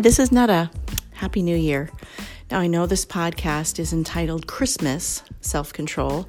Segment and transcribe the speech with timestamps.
[0.00, 0.70] Hi, this is Netta.
[1.12, 1.90] Happy New Year.
[2.50, 6.26] Now, I know this podcast is entitled Christmas Self Control,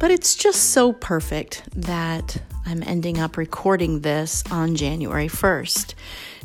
[0.00, 5.94] but it's just so perfect that I'm ending up recording this on January 1st.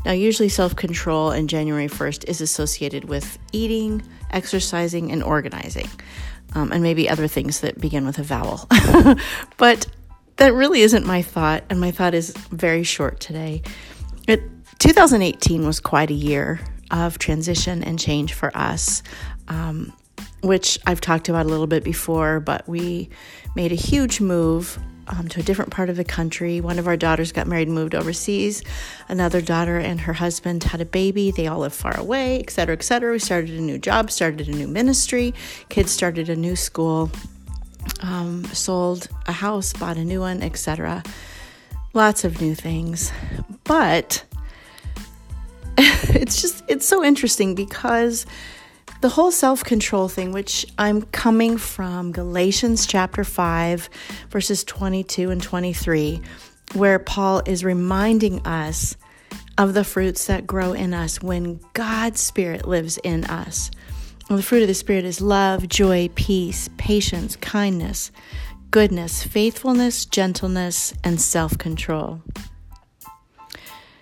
[0.06, 5.90] Now, usually self control and January 1st is associated with eating, exercising, and organizing,
[6.54, 8.68] um, and maybe other things that begin with a vowel.
[9.58, 9.88] but
[10.36, 13.64] that really isn't my thought, and my thought is very short today.
[14.28, 19.04] It 2018 was quite a year of transition and change for us,
[19.50, 19.94] um,
[20.42, 23.10] which I've talked about a little bit before, but we
[23.56, 26.62] made a huge move um, to a different part of the country.
[26.62, 28.64] One of our daughters got married and moved overseas.
[29.10, 31.32] Another daughter and her husband had a baby.
[31.32, 33.12] They all live far away, et cetera, et cetera.
[33.12, 35.34] We started a new job, started a new ministry.
[35.70, 37.12] Kids started a new school,
[38.02, 41.04] um, sold a house, bought a new one, etc.
[41.94, 43.12] Lots of new things.
[43.64, 44.24] But
[46.16, 48.26] it's just, it's so interesting because
[49.02, 53.90] the whole self control thing, which I'm coming from Galatians chapter 5,
[54.30, 56.22] verses 22 and 23,
[56.74, 58.98] where Paul is reminding us
[59.58, 63.72] of the fruits that grow in us when God's Spirit lives in us.
[64.30, 68.12] Well, the fruit of the Spirit is love, joy, peace, patience, kindness,
[68.72, 72.22] goodness, faithfulness, gentleness, and self control.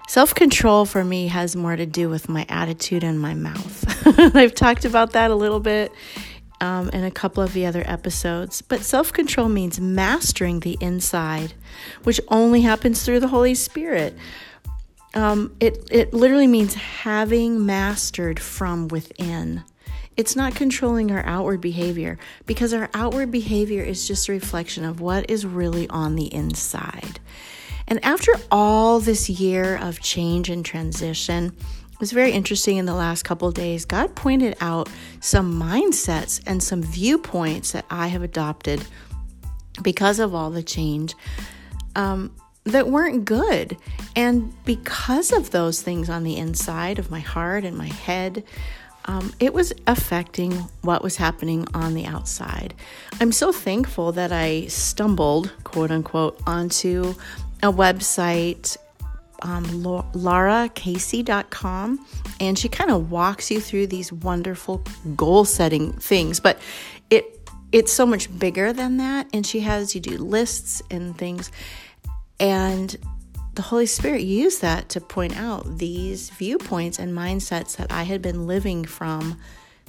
[0.08, 4.08] Self control for me has more to do with my attitude and my mouth.
[4.36, 5.91] I've talked about that a little bit
[6.61, 8.61] um, in a couple of the other episodes.
[8.61, 11.53] But self control means mastering the inside,
[12.03, 14.17] which only happens through the Holy Spirit.
[15.13, 19.63] Um, it, it literally means having mastered from within.
[20.16, 25.02] It's not controlling our outward behavior because our outward behavior is just a reflection of
[25.02, 27.19] what is really on the inside.
[27.88, 31.55] And after all this year of change and transition,
[31.97, 33.85] it was very interesting in the last couple days.
[33.85, 34.89] God pointed out
[35.19, 38.85] some mindsets and some viewpoints that I have adopted
[39.81, 41.16] because of all the change
[41.95, 42.35] um,
[42.66, 43.78] that weren't good.
[44.16, 48.44] And because of those things on the inside of my heart and my head,
[49.06, 50.51] um, it was affecting
[50.81, 52.73] what was happening on the outside.
[53.22, 57.16] I'm so thankful that I stumbled, quote unquote, onto
[57.63, 58.75] a website,
[59.41, 62.06] um, laracasey.com,
[62.40, 64.84] and she kind of walks you through these wonderful
[65.16, 66.40] goal setting things.
[66.40, 66.59] But
[67.09, 67.34] it
[67.72, 71.51] it's so much bigger than that, and she has you do lists and things,
[72.40, 72.95] and
[73.56, 78.22] the Holy Spirit used that to point out these viewpoints and mindsets that I had
[78.22, 79.39] been living from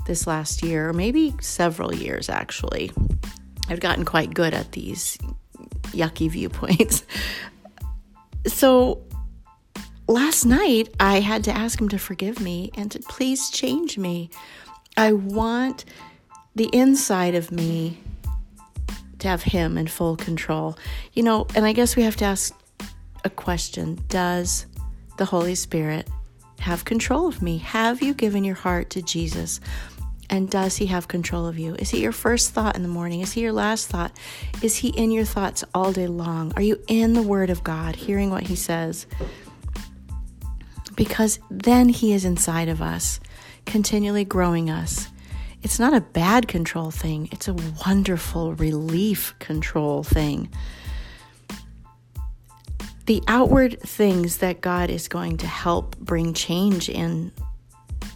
[0.07, 2.91] this last year, or maybe several years actually.
[3.69, 5.19] I've gotten quite good at these
[5.93, 7.05] yucky viewpoints.
[8.49, 9.03] So
[10.07, 14.31] last night, I had to ask him to forgive me and to please change me.
[14.97, 15.85] I want
[16.55, 17.99] the inside of me
[19.19, 20.77] to have him in full control.
[21.13, 22.55] You know, and I guess we have to ask
[23.25, 24.67] a question Does
[25.19, 26.09] the Holy Spirit
[26.61, 27.59] have control of me?
[27.59, 29.61] Have you given your heart to Jesus?
[30.31, 31.75] And does he have control of you?
[31.77, 33.21] Is he your first thought in the morning?
[33.21, 34.13] Is he your last thought?
[34.63, 36.53] Is he in your thoughts all day long?
[36.55, 39.07] Are you in the Word of God, hearing what he says?
[40.95, 43.21] Because then he is inside of us,
[43.65, 45.09] continually growing us.
[45.63, 47.57] It's not a bad control thing, it's a
[47.87, 50.51] wonderful relief control thing.
[53.07, 57.33] The outward things that God is going to help bring change in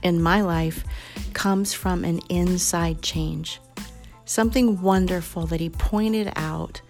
[0.02, 0.84] in my life
[1.32, 3.60] comes from an inside change.
[4.24, 6.80] Something wonderful that he pointed out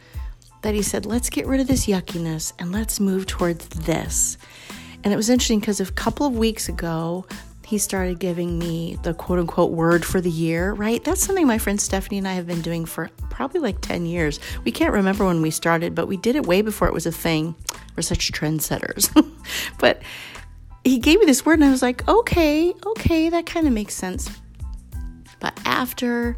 [0.62, 4.38] that he said, let's get rid of this yuckiness and let's move towards this.
[5.04, 7.26] And it was interesting because a couple of weeks ago,
[7.66, 11.02] he started giving me the quote unquote word for the year, right?
[11.02, 14.38] That's something my friend Stephanie and I have been doing for probably like 10 years.
[14.64, 17.12] We can't remember when we started, but we did it way before it was a
[17.12, 17.54] thing.
[17.96, 19.10] We're such trendsetters.
[19.78, 20.02] but
[20.84, 23.94] he gave me this word and I was like, okay, okay, that kind of makes
[23.94, 24.30] sense.
[25.40, 26.36] But after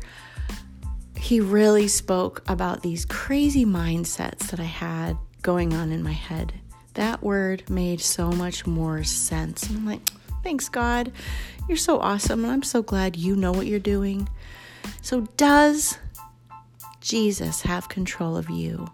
[1.16, 6.52] he really spoke about these crazy mindsets that I had going on in my head,
[6.94, 9.68] that word made so much more sense.
[9.68, 10.00] I'm like,
[10.42, 11.12] thanks, God.
[11.68, 12.44] You're so awesome.
[12.44, 14.28] And I'm so glad you know what you're doing.
[15.00, 15.98] So, does
[17.00, 18.86] Jesus have control of you?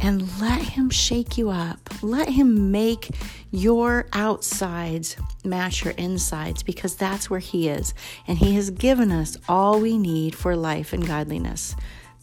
[0.00, 1.78] and let Him shake you up.
[2.02, 3.10] Let Him make
[3.50, 7.94] your outsides match your insides because that's where He is.
[8.26, 11.74] And He has given us all we need for life and godliness.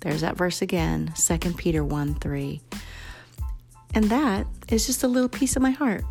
[0.02, 2.62] There's that verse again, 2 Peter 1 3.
[3.94, 6.04] And that is just a little piece of my heart.